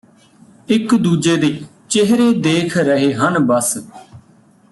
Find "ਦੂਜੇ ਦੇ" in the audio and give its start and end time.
0.95-1.51